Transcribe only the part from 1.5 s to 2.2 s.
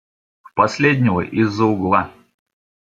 угла!